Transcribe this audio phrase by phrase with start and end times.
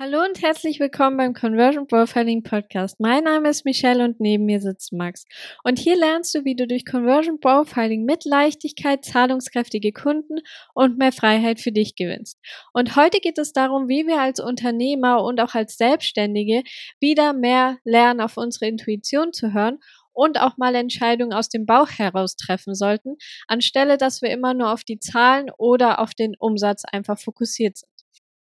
[0.00, 3.00] Hallo und herzlich willkommen beim Conversion Profiling Podcast.
[3.00, 5.24] Mein Name ist Michelle und neben mir sitzt Max.
[5.64, 10.36] Und hier lernst du, wie du durch Conversion Profiling mit Leichtigkeit zahlungskräftige Kunden
[10.72, 12.38] und mehr Freiheit für dich gewinnst.
[12.72, 16.62] Und heute geht es darum, wie wir als Unternehmer und auch als Selbstständige
[17.00, 19.80] wieder mehr lernen, auf unsere Intuition zu hören
[20.12, 23.16] und auch mal Entscheidungen aus dem Bauch heraus treffen sollten,
[23.48, 27.97] anstelle dass wir immer nur auf die Zahlen oder auf den Umsatz einfach fokussiert sind.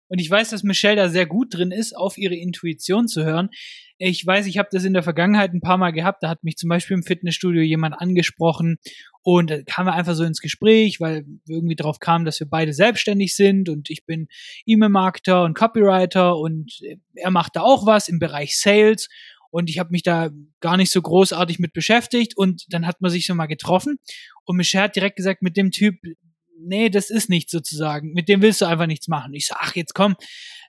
[0.09, 3.49] Und ich weiß, dass Michelle da sehr gut drin ist, auf ihre Intuition zu hören.
[3.99, 6.23] Ich weiß, ich habe das in der Vergangenheit ein paar Mal gehabt.
[6.23, 8.77] Da hat mich zum Beispiel im Fitnessstudio jemand angesprochen
[9.23, 12.73] und da kamen wir einfach so ins Gespräch, weil irgendwie drauf kamen, dass wir beide
[12.73, 14.29] selbstständig sind und ich bin
[14.67, 16.79] E-Mail-Marketer und Copywriter und
[17.15, 19.09] er macht da auch was im Bereich Sales
[19.51, 23.11] und ich habe mich da gar nicht so großartig mit beschäftigt und dann hat man
[23.11, 23.97] sich so mal getroffen
[24.45, 25.97] und Michelle hat direkt gesagt, mit dem Typ,
[26.59, 29.35] nee, das ist nicht sozusagen, mit dem willst du einfach nichts machen.
[29.35, 30.17] Ich so, ach, jetzt komm,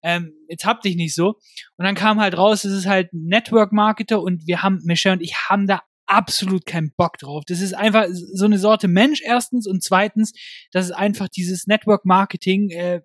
[0.03, 1.35] ähm, jetzt hab dich nicht so.
[1.77, 5.21] Und dann kam halt raus, es ist halt Network Marketer und wir haben, Michelle und
[5.21, 7.43] ich haben da absolut keinen Bock drauf.
[7.45, 10.33] Das ist einfach so eine Sorte Mensch erstens und zweitens,
[10.71, 13.01] das ist einfach dieses Network Marketing, äh,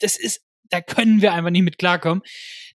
[0.00, 0.42] das ist
[0.74, 2.22] da können wir einfach nicht mit klarkommen.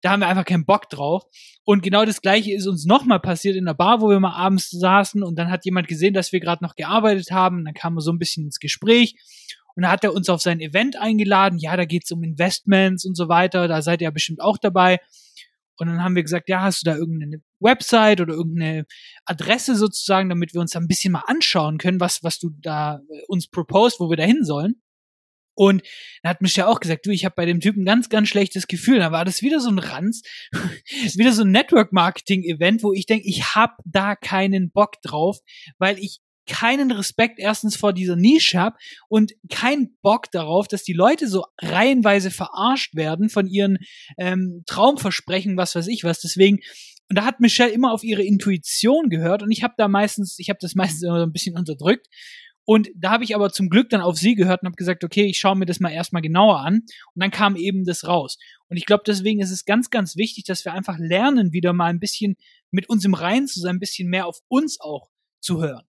[0.03, 1.25] Da haben wir einfach keinen Bock drauf.
[1.65, 4.71] Und genau das Gleiche ist uns nochmal passiert in der Bar, wo wir mal abends
[4.71, 7.65] saßen und dann hat jemand gesehen, dass wir gerade noch gearbeitet haben.
[7.65, 9.17] Dann kamen wir so ein bisschen ins Gespräch
[9.75, 11.59] und da hat er uns auf sein Event eingeladen.
[11.59, 13.67] Ja, da geht's um Investments und so weiter.
[13.67, 14.99] Da seid ihr ja bestimmt auch dabei.
[15.77, 18.87] Und dann haben wir gesagt, ja, hast du da irgendeine Website oder irgendeine
[19.25, 23.01] Adresse sozusagen, damit wir uns da ein bisschen mal anschauen können, was, was du da
[23.27, 24.83] uns proposed, wo wir da hin sollen.
[25.59, 25.83] Und
[26.23, 29.01] dann hat Michelle auch gesagt, du, ich habe bei dem Typen ganz, ganz schlechtes Gefühl.
[29.01, 30.23] Da war das wieder so ein Ranz,
[31.17, 35.41] wieder so ein Network-Marketing-Event, wo ich denke, ich habe da keinen Bock drauf,
[35.79, 38.77] weil ich keinen Respekt erstens vor dieser Nische habe
[39.09, 43.79] und keinen Bock darauf, dass die Leute so reihenweise verarscht werden von ihren
[44.17, 46.21] ähm, Traumversprechen, was weiß ich was.
[46.21, 46.61] Deswegen
[47.11, 50.51] und da hat Michelle immer auf ihre Intuition gehört und ich habe da meistens, ich
[50.51, 52.07] habe das meistens immer so ein bisschen unterdrückt
[52.71, 55.25] und da habe ich aber zum Glück dann auf sie gehört und habe gesagt, okay,
[55.25, 56.83] ich schaue mir das mal erstmal genauer an.
[57.15, 58.37] Und dann kam eben das raus.
[58.69, 61.87] Und ich glaube, deswegen ist es ganz, ganz wichtig, dass wir einfach lernen, wieder mal
[61.87, 62.37] ein bisschen
[62.71, 65.09] mit uns im Reinen zu sein, ein bisschen mehr auf uns auch
[65.41, 65.88] zu hören.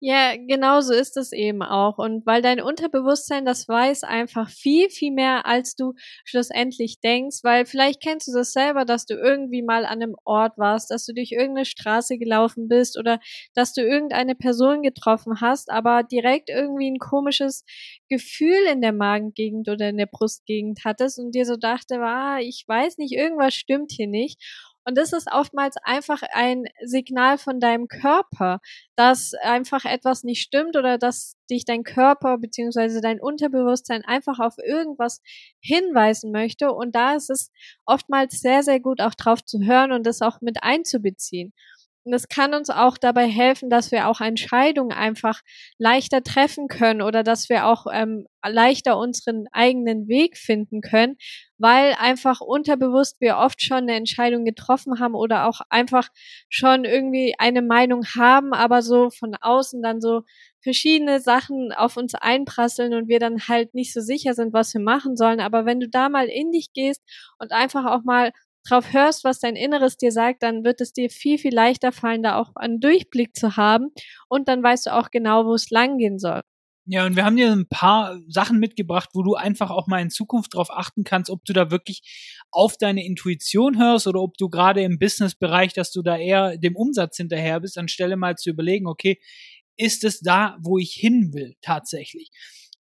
[0.00, 1.98] Ja, genau so ist es eben auch.
[1.98, 7.64] Und weil dein Unterbewusstsein das weiß einfach viel, viel mehr, als du schlussendlich denkst, weil
[7.64, 11.14] vielleicht kennst du das selber, dass du irgendwie mal an einem Ort warst, dass du
[11.14, 13.18] durch irgendeine Straße gelaufen bist oder
[13.54, 17.64] dass du irgendeine Person getroffen hast, aber direkt irgendwie ein komisches
[18.08, 22.64] Gefühl in der Magengegend oder in der Brustgegend hattest und dir so dachte, ah, ich
[22.66, 24.38] weiß nicht, irgendwas stimmt hier nicht.
[24.84, 28.60] Und das ist oftmals einfach ein Signal von deinem Körper,
[28.96, 34.56] dass einfach etwas nicht stimmt oder dass dich dein Körper beziehungsweise dein Unterbewusstsein einfach auf
[34.58, 35.22] irgendwas
[35.60, 36.72] hinweisen möchte.
[36.72, 37.50] Und da ist es
[37.86, 41.52] oftmals sehr, sehr gut auch drauf zu hören und das auch mit einzubeziehen.
[42.04, 45.40] Und es kann uns auch dabei helfen, dass wir auch Entscheidungen einfach
[45.78, 51.16] leichter treffen können oder dass wir auch ähm, leichter unseren eigenen Weg finden können,
[51.56, 56.08] weil einfach unterbewusst wir oft schon eine Entscheidung getroffen haben oder auch einfach
[56.50, 60.22] schon irgendwie eine Meinung haben, aber so von außen dann so
[60.62, 64.80] verschiedene Sachen auf uns einprasseln und wir dann halt nicht so sicher sind, was wir
[64.80, 65.40] machen sollen.
[65.40, 67.02] Aber wenn du da mal in dich gehst
[67.38, 68.32] und einfach auch mal
[68.64, 72.22] drauf hörst, was dein Inneres dir sagt, dann wird es dir viel, viel leichter fallen,
[72.22, 73.90] da auch einen Durchblick zu haben
[74.28, 76.40] und dann weißt du auch genau, wo es langgehen soll.
[76.86, 80.10] Ja, und wir haben dir ein paar Sachen mitgebracht, wo du einfach auch mal in
[80.10, 82.02] Zukunft darauf achten kannst, ob du da wirklich
[82.50, 86.76] auf deine Intuition hörst oder ob du gerade im Businessbereich, dass du da eher dem
[86.76, 89.18] Umsatz hinterher bist, anstelle mal zu überlegen, okay,
[89.78, 92.30] ist es da, wo ich hin will tatsächlich?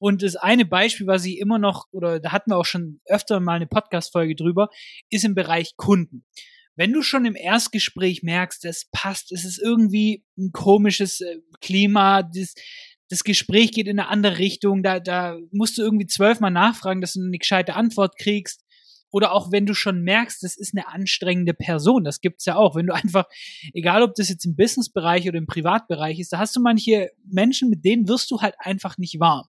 [0.03, 3.39] Und das eine Beispiel, was ich immer noch, oder da hatten wir auch schon öfter
[3.39, 4.69] mal eine Podcast-Folge drüber,
[5.11, 6.25] ist im Bereich Kunden.
[6.75, 12.25] Wenn du schon im Erstgespräch merkst, es passt, es ist irgendwie ein komisches äh, Klima,
[12.25, 12.57] das,
[13.11, 17.13] das Gespräch geht in eine andere Richtung, da, da musst du irgendwie zwölfmal nachfragen, dass
[17.13, 18.65] du eine gescheite Antwort kriegst.
[19.13, 22.75] Oder auch wenn du schon merkst, das ist eine anstrengende Person, das gibt's ja auch.
[22.75, 23.27] Wenn du einfach,
[23.73, 27.71] egal ob das jetzt im Businessbereich oder im Privatbereich ist, da hast du manche Menschen,
[27.71, 29.47] mit denen wirst du halt einfach nicht warm.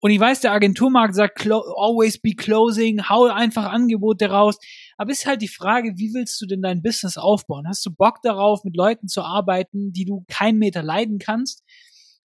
[0.00, 4.58] Und ich weiß, der Agenturmarkt sagt, always be closing, hau einfach Angebote raus.
[4.96, 7.66] Aber ist halt die Frage, wie willst du denn dein Business aufbauen?
[7.66, 11.64] Hast du Bock darauf, mit Leuten zu arbeiten, die du keinen Meter leiden kannst?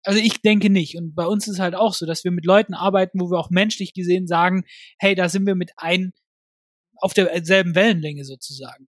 [0.02, 0.96] Also ich denke nicht.
[0.96, 3.50] Und bei uns ist halt auch so, dass wir mit Leuten arbeiten, wo wir auch
[3.50, 4.64] menschlich gesehen sagen,
[4.99, 6.12] hey, da sind wir mit ein
[6.96, 8.88] auf derselben Wellenlänge sozusagen.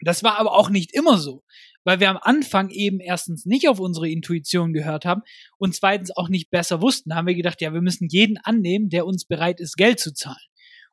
[0.00, 1.42] Das war aber auch nicht immer so
[1.84, 5.22] weil wir am Anfang eben erstens nicht auf unsere Intuition gehört haben
[5.58, 7.10] und zweitens auch nicht besser wussten.
[7.10, 10.12] Da haben wir gedacht, ja, wir müssen jeden annehmen, der uns bereit ist, Geld zu
[10.12, 10.36] zahlen.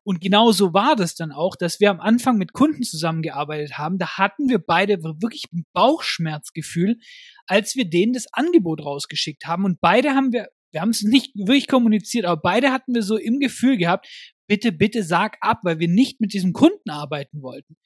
[0.03, 3.99] Und genau so war das dann auch, dass wir am Anfang mit Kunden zusammengearbeitet haben.
[3.99, 6.97] Da hatten wir beide wirklich ein Bauchschmerzgefühl,
[7.45, 9.63] als wir denen das Angebot rausgeschickt haben.
[9.63, 13.15] Und beide haben wir, wir haben es nicht wirklich kommuniziert, aber beide hatten wir so
[13.15, 14.07] im Gefühl gehabt,
[14.47, 17.77] bitte, bitte sag ab, weil wir nicht mit diesem Kunden arbeiten wollten.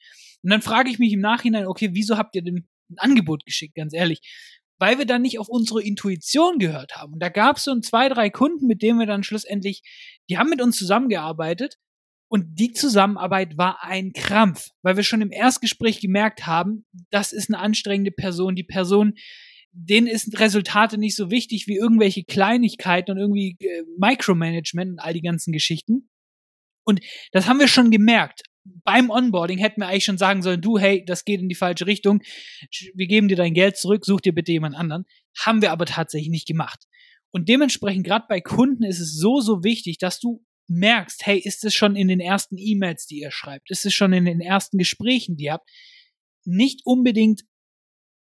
[0.42, 3.74] Und dann frage ich mich im Nachhinein, okay, wieso habt ihr denn ein Angebot geschickt,
[3.74, 4.20] ganz ehrlich?
[4.78, 7.14] Weil wir dann nicht auf unsere Intuition gehört haben.
[7.14, 9.82] Und da gab es so ein zwei, drei Kunden, mit denen wir dann schlussendlich,
[10.28, 11.78] die haben mit uns zusammengearbeitet
[12.28, 17.48] und die Zusammenarbeit war ein Krampf, weil wir schon im Erstgespräch gemerkt haben, das ist
[17.48, 18.56] eine anstrengende Person.
[18.56, 19.14] Die Person,
[19.72, 25.14] denen ist Resultate nicht so wichtig wie irgendwelche Kleinigkeiten und irgendwie äh, Micromanagement und all
[25.14, 26.08] die ganzen Geschichten.
[26.84, 27.00] Und
[27.32, 28.42] das haben wir schon gemerkt.
[28.84, 31.86] Beim Onboarding hätten wir eigentlich schon sagen sollen, du, hey, das geht in die falsche
[31.86, 32.20] Richtung.
[32.94, 35.04] Wir geben dir dein Geld zurück, such dir bitte jemand anderen.
[35.38, 36.84] Haben wir aber tatsächlich nicht gemacht.
[37.30, 41.64] Und dementsprechend, gerade bei Kunden ist es so, so wichtig, dass du merkst, hey, ist
[41.64, 43.70] es schon in den ersten E-Mails, die ihr schreibt?
[43.70, 45.68] Ist es schon in den ersten Gesprächen, die ihr habt?
[46.44, 47.42] Nicht unbedingt,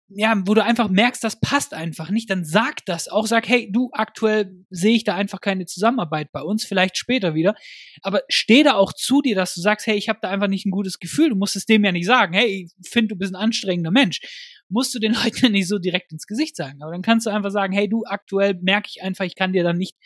[0.09, 3.71] ja, wo du einfach merkst, das passt einfach nicht, dann sag das auch, sag, hey,
[3.73, 7.57] du, aktuell sehe ich da einfach keine Zusammenarbeit bei uns, vielleicht später wieder,
[8.03, 10.65] aber steh da auch zu dir, dass du sagst, hey, ich habe da einfach nicht
[10.65, 13.35] ein gutes Gefühl, du musst es dem ja nicht sagen, hey, ich finde, du bist
[13.35, 14.21] ein anstrengender Mensch,
[14.69, 17.31] musst du den Leuten ja nicht so direkt ins Gesicht sagen, aber dann kannst du
[17.31, 19.97] einfach sagen, hey, du, aktuell merke ich einfach, ich kann dir dann nicht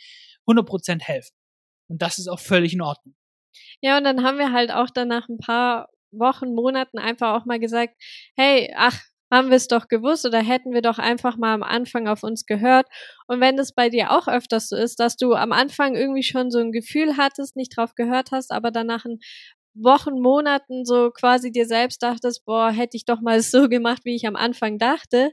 [0.46, 1.35] 100% helfen.
[1.88, 3.14] Und das ist auch völlig in Ordnung.
[3.82, 7.46] Ja, und dann haben wir halt auch dann nach ein paar Wochen, Monaten einfach auch
[7.46, 7.94] mal gesagt,
[8.37, 9.00] hey, ach,
[9.31, 12.47] haben wir es doch gewusst oder hätten wir doch einfach mal am Anfang auf uns
[12.47, 12.87] gehört.
[13.27, 16.50] Und wenn das bei dir auch öfters so ist, dass du am Anfang irgendwie schon
[16.50, 19.21] so ein Gefühl hattest, nicht drauf gehört hast, aber dann nach ein
[19.75, 24.17] Wochen, Monaten so quasi dir selbst dachtest, boah, hätte ich doch mal so gemacht, wie
[24.17, 25.32] ich am Anfang dachte,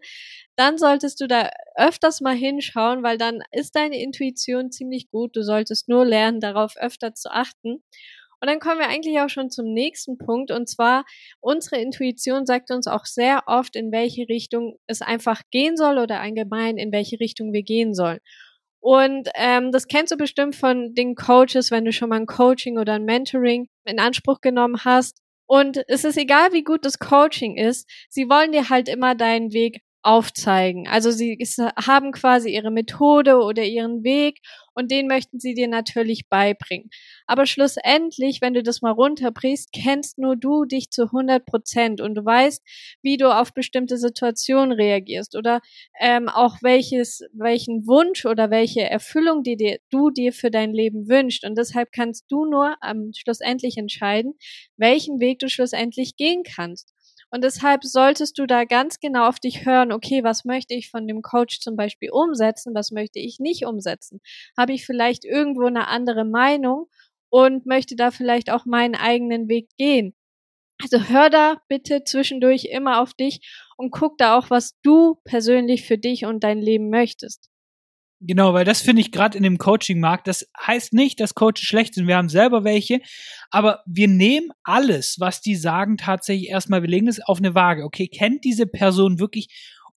[0.55, 5.35] dann solltest du da öfters mal hinschauen, weil dann ist deine Intuition ziemlich gut.
[5.35, 7.83] Du solltest nur lernen, darauf öfter zu achten.
[8.39, 10.51] Und dann kommen wir eigentlich auch schon zum nächsten Punkt.
[10.51, 11.05] Und zwar,
[11.39, 16.21] unsere Intuition sagt uns auch sehr oft, in welche Richtung es einfach gehen soll oder
[16.21, 18.19] allgemein, in welche Richtung wir gehen sollen.
[18.79, 22.77] Und ähm, das kennst du bestimmt von den Coaches, wenn du schon mal ein Coaching
[22.77, 25.19] oder ein Mentoring in Anspruch genommen hast.
[25.47, 29.51] Und es ist egal, wie gut das Coaching ist, sie wollen dir halt immer deinen
[29.51, 30.87] Weg aufzeigen.
[30.87, 31.37] Also sie
[31.85, 34.39] haben quasi ihre Methode oder ihren Weg
[34.73, 36.89] und den möchten sie dir natürlich beibringen.
[37.25, 42.15] Aber schlussendlich, wenn du das mal runterbrichst, kennst nur du dich zu 100 Prozent und
[42.15, 42.63] du weißt,
[43.01, 45.59] wie du auf bestimmte Situationen reagierst oder
[45.99, 51.09] ähm, auch welches, welchen Wunsch oder welche Erfüllung die dir, du dir für dein Leben
[51.09, 51.43] wünschst.
[51.43, 54.35] Und deshalb kannst du nur ähm, schlussendlich entscheiden,
[54.77, 56.93] welchen Weg du schlussendlich gehen kannst.
[57.29, 61.07] Und deshalb solltest du da ganz genau auf dich hören, okay, was möchte ich von
[61.07, 64.21] dem Coach zum Beispiel umsetzen, was möchte ich nicht umsetzen?
[64.57, 66.87] Habe ich vielleicht irgendwo eine andere Meinung
[67.29, 70.15] und möchte da vielleicht auch meinen eigenen Weg gehen?
[70.81, 73.41] Also hör da bitte zwischendurch immer auf dich
[73.77, 77.49] und guck da auch, was du persönlich für dich und dein Leben möchtest.
[78.19, 81.93] Genau, weil das finde ich gerade in dem Coaching-Markt, das heißt nicht, dass Coaches schlecht
[81.93, 82.07] sind.
[82.07, 82.99] Wir haben selber welche,
[83.51, 87.83] aber wir nehmen alles, was die sagen, tatsächlich erstmal, wir legen das auf eine Waage.
[87.83, 89.49] Okay, kennt diese Person wirklich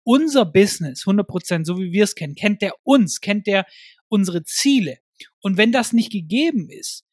[0.04, 2.34] unser Business 100 Prozent, so wie wir es kennen?
[2.34, 3.22] Kennt der uns?
[3.22, 3.66] Kennt der
[4.08, 4.98] unsere Ziele?
[5.42, 7.04] Und wenn das nicht gegeben ist,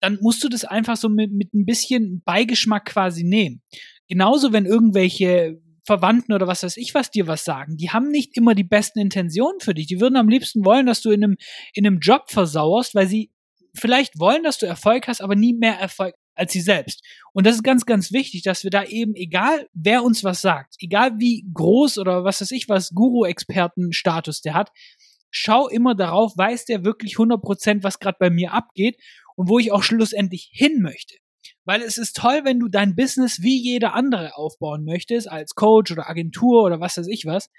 [0.00, 3.62] dann musst du das einfach so mit, mit ein bisschen Beigeschmack quasi nehmen.
[4.08, 7.76] Genauso, wenn irgendwelche Verwandten oder was weiß ich was dir was sagen.
[7.76, 9.86] Die haben nicht immer die besten Intentionen für dich.
[9.86, 11.36] Die würden am liebsten wollen, dass du in einem,
[11.72, 13.30] in einem Job versauerst, weil sie
[13.74, 17.02] vielleicht wollen, dass du Erfolg hast, aber nie mehr Erfolg als sie selbst.
[17.32, 20.74] Und das ist ganz, ganz wichtig, dass wir da eben, egal wer uns was sagt,
[20.80, 24.70] egal wie groß oder was weiß ich was, Guru-Experten-Status der hat,
[25.30, 28.96] schau immer darauf, weiß der wirklich 100%, was gerade bei mir abgeht
[29.36, 31.14] und wo ich auch schlussendlich hin möchte.
[31.64, 35.92] Weil es ist toll, wenn du dein Business wie jeder andere aufbauen möchtest, als Coach
[35.92, 37.50] oder Agentur oder was weiß ich was.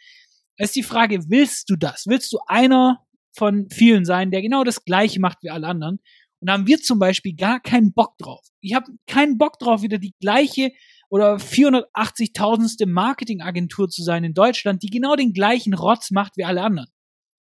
[0.58, 2.06] Es ist die Frage, willst du das?
[2.08, 3.00] Willst du einer
[3.36, 6.00] von vielen sein, der genau das Gleiche macht wie alle anderen?
[6.40, 8.46] Und da haben wir zum Beispiel gar keinen Bock drauf.
[8.62, 10.72] Ich habe keinen Bock drauf, wieder die gleiche
[11.10, 16.62] oder 480.000ste Marketingagentur zu sein in Deutschland, die genau den gleichen Rotz macht wie alle
[16.62, 16.88] anderen.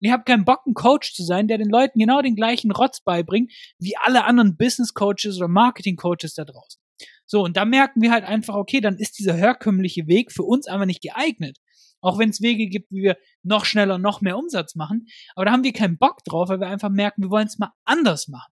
[0.01, 3.01] Ich habe keinen Bock, ein Coach zu sein, der den Leuten genau den gleichen Rotz
[3.01, 6.81] beibringt, wie alle anderen Business Coaches oder Marketing Coaches da draußen.
[7.27, 10.67] So, und da merken wir halt einfach, okay, dann ist dieser herkömmliche Weg für uns
[10.67, 11.59] einfach nicht geeignet.
[12.01, 15.07] Auch wenn es Wege gibt, wie wir noch schneller, noch mehr Umsatz machen.
[15.35, 17.73] Aber da haben wir keinen Bock drauf, weil wir einfach merken, wir wollen es mal
[17.87, 18.53] anders machen.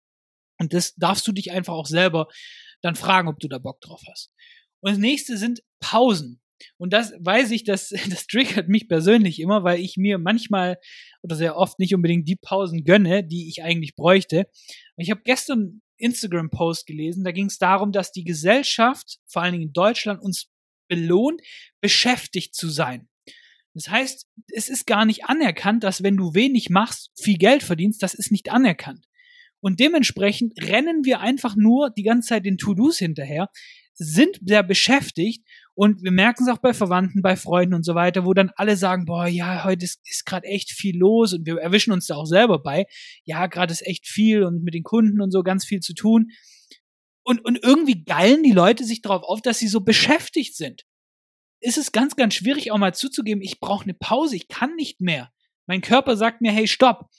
[0.59, 2.27] Und das darfst du dich einfach auch selber
[2.81, 4.31] dann fragen, ob du da Bock drauf hast.
[4.81, 6.41] Und das nächste sind Pausen.
[6.77, 10.77] Und das weiß ich, dass das triggert mich persönlich immer, weil ich mir manchmal
[11.21, 14.47] oder sehr oft nicht unbedingt die Pausen gönne, die ich eigentlich bräuchte.
[14.97, 19.67] Ich habe gestern Instagram-Post gelesen, da ging es darum, dass die Gesellschaft, vor allen Dingen
[19.67, 20.49] in Deutschland, uns
[20.87, 21.41] belohnt,
[21.81, 23.07] beschäftigt zu sein.
[23.73, 28.01] Das heißt, es ist gar nicht anerkannt, dass wenn du wenig machst, viel Geld verdienst,
[28.01, 29.05] das ist nicht anerkannt.
[29.59, 33.49] Und dementsprechend rennen wir einfach nur die ganze Zeit den To-Dos hinterher,
[33.93, 38.25] sind sehr beschäftigt und wir merken es auch bei Verwandten, bei Freunden und so weiter,
[38.25, 41.57] wo dann alle sagen, boah, ja, heute ist, ist gerade echt viel los und wir
[41.57, 42.85] erwischen uns da auch selber bei.
[43.25, 46.31] Ja, gerade ist echt viel und mit den Kunden und so ganz viel zu tun.
[47.23, 50.85] Und, und irgendwie geilen die Leute sich darauf auf, dass sie so beschäftigt sind.
[51.59, 55.01] Ist es ganz, ganz schwierig auch mal zuzugeben, ich brauche eine Pause, ich kann nicht
[55.01, 55.31] mehr.
[55.67, 57.09] Mein Körper sagt mir, hey, stopp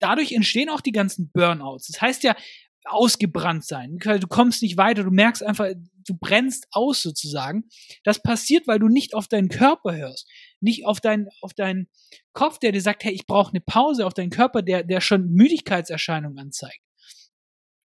[0.00, 1.86] dadurch entstehen auch die ganzen Burnouts.
[1.86, 2.36] Das heißt ja,
[2.84, 3.98] ausgebrannt sein.
[3.98, 5.68] Du kommst nicht weiter, du merkst einfach,
[6.06, 7.64] du brennst aus sozusagen.
[8.04, 10.28] Das passiert, weil du nicht auf deinen Körper hörst,
[10.60, 11.88] nicht auf deinen auf deinen
[12.32, 15.30] Kopf, der dir sagt, hey, ich brauche eine Pause, auf deinen Körper, der der schon
[15.30, 16.80] Müdigkeitserscheinungen anzeigt.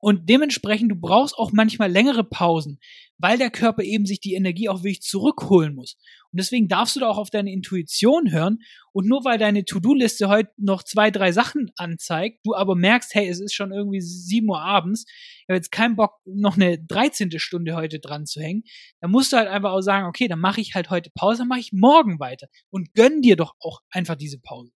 [0.05, 2.81] Und dementsprechend, du brauchst auch manchmal längere Pausen,
[3.19, 5.97] weil der Körper eben sich die Energie auch wirklich zurückholen muss.
[6.33, 8.59] Und deswegen darfst du da auch auf deine Intuition hören.
[8.93, 13.29] Und nur weil deine To-Do-Liste heute noch zwei, drei Sachen anzeigt, du aber merkst, hey,
[13.29, 17.39] es ist schon irgendwie sieben Uhr abends, ich habe jetzt keinen Bock, noch eine 13.
[17.39, 18.65] Stunde heute dran zu hängen,
[19.01, 21.49] dann musst du halt einfach auch sagen, okay, dann mache ich halt heute Pause, dann
[21.49, 22.49] mache ich morgen weiter.
[22.71, 24.73] Und gönn dir doch auch einfach diese Pause.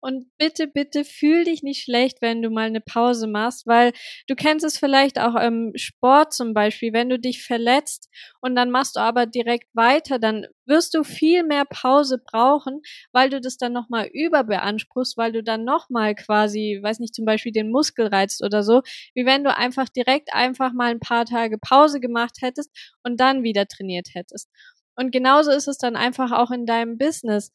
[0.00, 3.92] Und bitte, bitte fühl dich nicht schlecht, wenn du mal eine Pause machst, weil
[4.28, 8.08] du kennst es vielleicht auch im Sport zum Beispiel, wenn du dich verletzt
[8.40, 13.30] und dann machst du aber direkt weiter, dann wirst du viel mehr Pause brauchen, weil
[13.30, 17.70] du das dann nochmal überbeanspruchst, weil du dann nochmal quasi, weiß nicht, zum Beispiel den
[17.70, 18.82] Muskel reizt oder so,
[19.14, 22.70] wie wenn du einfach direkt einfach mal ein paar Tage Pause gemacht hättest
[23.02, 24.48] und dann wieder trainiert hättest.
[24.96, 27.52] Und genauso ist es dann einfach auch in deinem Business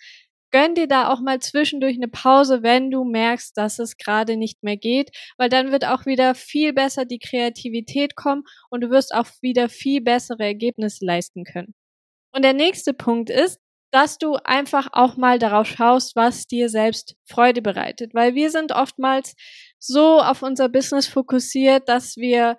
[0.51, 4.63] gönn dir da auch mal zwischendurch eine Pause, wenn du merkst, dass es gerade nicht
[4.63, 9.13] mehr geht, weil dann wird auch wieder viel besser die Kreativität kommen und du wirst
[9.13, 11.73] auch wieder viel bessere Ergebnisse leisten können.
[12.33, 13.59] Und der nächste Punkt ist,
[13.91, 18.71] dass du einfach auch mal darauf schaust, was dir selbst Freude bereitet, weil wir sind
[18.71, 19.35] oftmals
[19.79, 22.57] so auf unser Business fokussiert, dass wir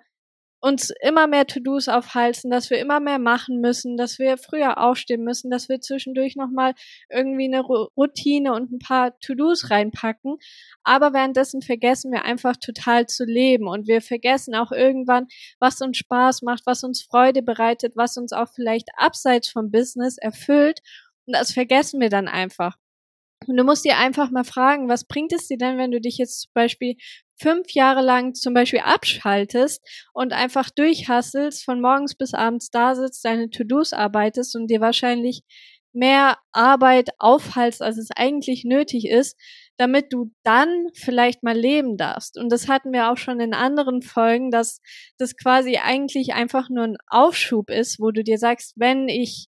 [0.63, 5.21] uns immer mehr To-Dos aufhalten, dass wir immer mehr machen müssen, dass wir früher aufstehen
[5.21, 6.73] müssen, dass wir zwischendurch nochmal
[7.09, 10.37] irgendwie eine Routine und ein paar To-Dos reinpacken.
[10.85, 15.27] Aber währenddessen vergessen wir einfach total zu leben und wir vergessen auch irgendwann,
[15.59, 20.17] was uns Spaß macht, was uns Freude bereitet, was uns auch vielleicht abseits vom Business
[20.17, 20.79] erfüllt.
[21.25, 22.77] Und das vergessen wir dann einfach.
[23.47, 26.17] Und du musst dir einfach mal fragen, was bringt es dir denn, wenn du dich
[26.17, 26.95] jetzt zum Beispiel
[27.35, 29.81] fünf Jahre lang zum Beispiel abschaltest
[30.13, 35.43] und einfach durchhasselst, von morgens bis abends da sitzt, deine To-Dos arbeitest und dir wahrscheinlich
[35.93, 39.37] mehr Arbeit aufhalst, als es eigentlich nötig ist,
[39.77, 42.37] damit du dann vielleicht mal leben darfst.
[42.37, 44.81] Und das hatten wir auch schon in anderen Folgen, dass
[45.17, 49.47] das quasi eigentlich einfach nur ein Aufschub ist, wo du dir sagst, wenn ich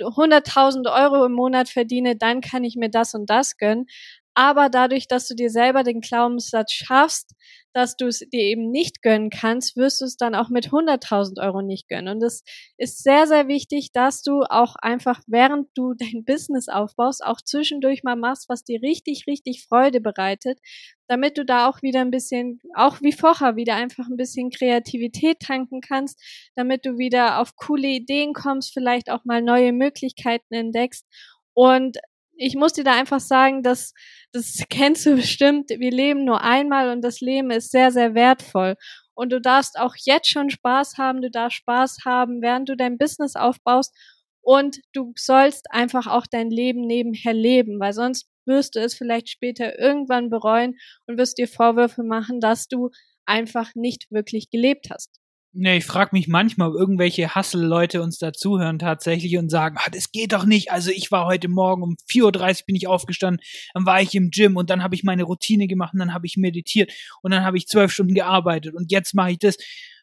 [0.00, 3.86] 100.000 Euro im Monat verdiene, dann kann ich mir das und das gönnen.
[4.34, 7.32] Aber dadurch, dass du dir selber den Glaubenssatz schaffst,
[7.74, 11.44] dass du es dir eben nicht gönnen kannst, wirst du es dann auch mit 100.000
[11.44, 12.16] Euro nicht gönnen.
[12.16, 12.44] Und es
[12.78, 18.04] ist sehr, sehr wichtig, dass du auch einfach, während du dein Business aufbaust, auch zwischendurch
[18.04, 20.60] mal machst, was dir richtig, richtig Freude bereitet,
[21.08, 25.40] damit du da auch wieder ein bisschen, auch wie vorher, wieder einfach ein bisschen Kreativität
[25.40, 26.22] tanken kannst,
[26.54, 31.06] damit du wieder auf coole Ideen kommst, vielleicht auch mal neue Möglichkeiten entdeckst.
[31.54, 31.98] Und
[32.36, 33.92] ich muss dir da einfach sagen, dass
[34.32, 35.70] das kennst du bestimmt.
[35.70, 38.74] Wir leben nur einmal und das Leben ist sehr, sehr wertvoll.
[39.14, 41.22] Und du darfst auch jetzt schon Spaß haben.
[41.22, 43.94] Du darfst Spaß haben, während du dein Business aufbaust.
[44.42, 49.30] Und du sollst einfach auch dein Leben nebenher leben, weil sonst wirst du es vielleicht
[49.30, 50.76] später irgendwann bereuen
[51.06, 52.90] und wirst dir Vorwürfe machen, dass du
[53.24, 55.18] einfach nicht wirklich gelebt hast.
[55.56, 60.10] Nee, ich frage mich manchmal, ob irgendwelche Hassel-Leute uns dazuhören tatsächlich und sagen, ah, das
[60.10, 60.72] geht doch nicht.
[60.72, 63.40] Also ich war heute Morgen um 4.30 Uhr bin ich aufgestanden,
[63.72, 66.26] dann war ich im Gym und dann habe ich meine Routine gemacht und dann habe
[66.26, 66.92] ich meditiert
[67.22, 69.56] und dann habe ich zwölf Stunden gearbeitet und jetzt mache ich das.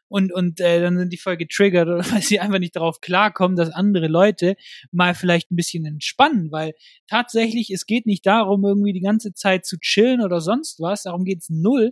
[0.08, 3.72] Und, und äh, dann sind die voll getriggert, weil sie einfach nicht darauf klarkommen, dass
[3.72, 4.56] andere Leute
[4.94, 6.76] mal vielleicht ein bisschen entspannen, weil
[7.08, 11.26] tatsächlich, es geht nicht darum, irgendwie die ganze Zeit zu chillen oder sonst was, darum
[11.26, 11.92] geht's null,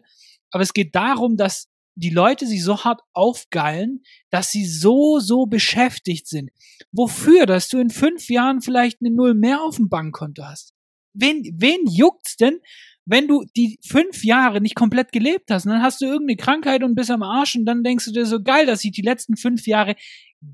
[0.50, 5.46] aber es geht darum, dass die Leute sich so hart aufgeilen, dass sie so, so
[5.46, 6.50] beschäftigt sind.
[6.92, 7.46] Wofür?
[7.46, 10.74] Dass du in fünf Jahren vielleicht eine Null mehr auf dem Bankkonto hast.
[11.14, 12.60] Wen, wen juckt's denn,
[13.06, 16.84] wenn du die fünf Jahre nicht komplett gelebt hast und dann hast du irgendeine Krankheit
[16.84, 19.36] und bist am Arsch und dann denkst du dir so geil, dass ich die letzten
[19.36, 19.96] fünf Jahre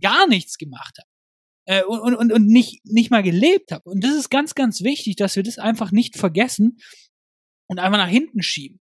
[0.02, 1.10] gar nichts gemacht habe.
[1.66, 3.90] Äh, und, und, und nicht, nicht mal gelebt habe.
[3.90, 6.78] Und das ist ganz, ganz wichtig, dass wir das einfach nicht vergessen
[7.68, 8.80] und einfach nach hinten schieben.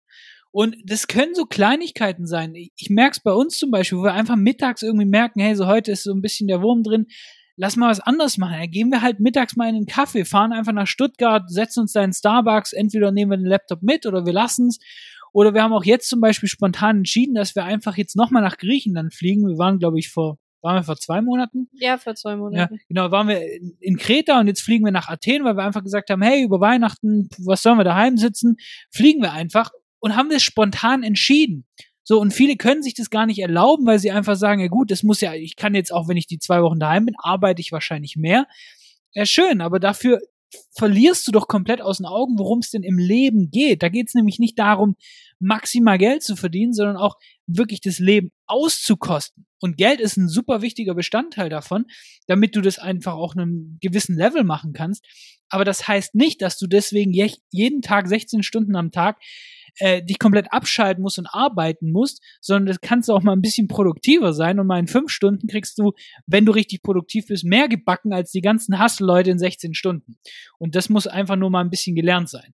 [0.54, 2.54] Und das können so Kleinigkeiten sein.
[2.54, 5.66] Ich merke es bei uns zum Beispiel, wo wir einfach mittags irgendwie merken, hey, so
[5.66, 7.08] heute ist so ein bisschen der Wurm drin,
[7.56, 8.58] lass mal was anderes machen.
[8.60, 11.92] Dann gehen wir halt mittags mal in einen Kaffee, fahren einfach nach Stuttgart, setzen uns
[11.92, 14.78] da in Starbucks, entweder nehmen wir den Laptop mit oder wir lassen es.
[15.32, 18.56] Oder wir haben auch jetzt zum Beispiel spontan entschieden, dass wir einfach jetzt nochmal nach
[18.56, 19.48] Griechenland fliegen.
[19.48, 21.68] Wir waren, glaube ich, vor, waren wir vor zwei Monaten?
[21.72, 22.74] Ja, vor zwei Monaten.
[22.74, 23.42] Ja, genau, waren wir
[23.80, 26.60] in Kreta und jetzt fliegen wir nach Athen, weil wir einfach gesagt haben, hey, über
[26.60, 28.54] Weihnachten, was sollen wir daheim sitzen?
[28.92, 29.72] Fliegen wir einfach
[30.04, 31.64] und haben das spontan entschieden.
[32.02, 34.90] So, und viele können sich das gar nicht erlauben, weil sie einfach sagen, ja gut,
[34.90, 37.62] das muss ja, ich kann jetzt auch, wenn ich die zwei Wochen daheim bin, arbeite
[37.62, 38.46] ich wahrscheinlich mehr.
[39.14, 40.20] Ja, schön, aber dafür
[40.76, 43.82] verlierst du doch komplett aus den Augen, worum es denn im Leben geht.
[43.82, 44.96] Da geht es nämlich nicht darum,
[45.38, 49.46] maximal Geld zu verdienen, sondern auch wirklich das Leben auszukosten.
[49.58, 51.86] Und Geld ist ein super wichtiger Bestandteil davon,
[52.26, 55.02] damit du das einfach auch einem gewissen Level machen kannst.
[55.48, 57.14] Aber das heißt nicht, dass du deswegen
[57.50, 59.18] jeden Tag 16 Stunden am Tag
[59.78, 63.42] äh, dich komplett abschalten musst und arbeiten musst, sondern das kannst du auch mal ein
[63.42, 65.92] bisschen produktiver sein und mal in fünf Stunden kriegst du,
[66.26, 70.16] wenn du richtig produktiv bist, mehr gebacken als die ganzen Hustle-Leute in 16 Stunden.
[70.58, 72.54] Und das muss einfach nur mal ein bisschen gelernt sein.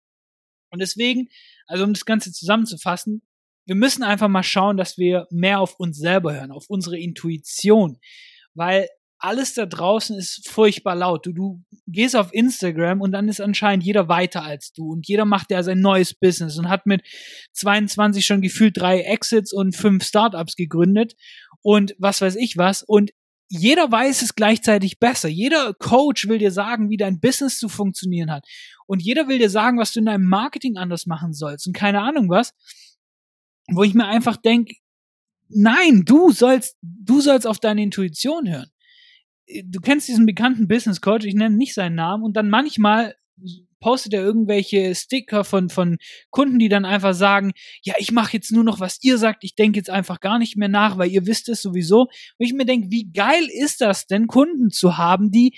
[0.71, 1.29] Und deswegen,
[1.67, 3.21] also um das Ganze zusammenzufassen,
[3.65, 7.99] wir müssen einfach mal schauen, dass wir mehr auf uns selber hören, auf unsere Intuition.
[8.55, 8.88] Weil
[9.19, 11.25] alles da draußen ist furchtbar laut.
[11.25, 15.25] Du, du gehst auf Instagram und dann ist anscheinend jeder weiter als du und jeder
[15.25, 17.01] macht ja sein neues Business und hat mit
[17.53, 21.15] 22 schon gefühlt drei Exits und fünf Startups gegründet
[21.61, 23.11] und was weiß ich was und
[23.51, 25.27] jeder weiß es gleichzeitig besser.
[25.27, 28.45] Jeder Coach will dir sagen, wie dein Business zu funktionieren hat.
[28.85, 32.01] Und jeder will dir sagen, was du in deinem Marketing anders machen sollst und keine
[32.01, 32.53] Ahnung was.
[33.71, 34.75] Wo ich mir einfach denke,
[35.47, 38.69] nein, du sollst, du sollst auf deine Intuition hören
[39.63, 43.15] du kennst diesen bekannten Business Coach, ich nenne nicht seinen Namen, und dann manchmal
[43.79, 45.98] postet er irgendwelche Sticker von, von
[46.32, 49.56] Kunden, die dann einfach sagen, ja, ich mache jetzt nur noch, was ihr sagt, ich
[49.56, 52.01] denke jetzt einfach gar nicht mehr nach, weil ihr wisst es sowieso.
[52.01, 52.10] Und
[52.46, 55.58] ich mir denke, wie geil ist das denn, Kunden zu haben, die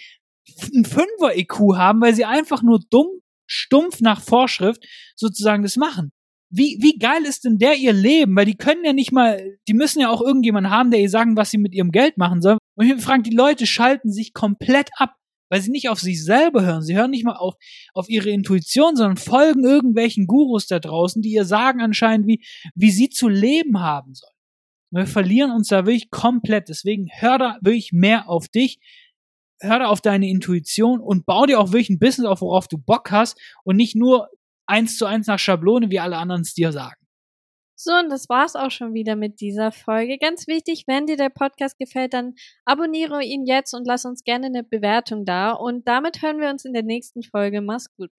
[0.74, 3.08] ein Fünfer-IQ haben, weil sie einfach nur dumm,
[3.48, 6.12] stumpf nach Vorschrift sozusagen das machen
[6.52, 8.36] wie, wie geil ist denn der ihr Leben?
[8.36, 11.38] Weil die können ja nicht mal, die müssen ja auch irgendjemanden haben, der ihr sagen,
[11.38, 12.58] was sie mit ihrem Geld machen sollen.
[12.76, 15.16] Und ich frage, die Leute schalten sich komplett ab,
[15.50, 16.82] weil sie nicht auf sich selber hören.
[16.82, 17.56] Sie hören nicht mal auf,
[17.94, 22.44] auf ihre Intuition, sondern folgen irgendwelchen Gurus da draußen, die ihr sagen anscheinend, wie,
[22.76, 24.34] wie sie zu leben haben sollen.
[24.92, 26.68] Und wir verlieren uns da wirklich komplett.
[26.68, 28.80] Deswegen hör da wirklich mehr auf dich.
[29.62, 32.78] Hör da auf deine Intuition und bau dir auch wirklich ein Business auf, worauf du
[32.78, 34.28] Bock hast und nicht nur
[34.72, 36.96] eins zu eins nach Schablone, wie alle anderen es dir sagen.
[37.76, 40.20] So, und das war's auch schon wieder mit dieser Folge.
[40.20, 44.46] Ganz wichtig, wenn dir der Podcast gefällt, dann abonniere ihn jetzt und lass uns gerne
[44.48, 45.52] eine Bewertung da.
[45.52, 47.60] Und damit hören wir uns in der nächsten Folge.
[47.62, 48.12] Mach's gut.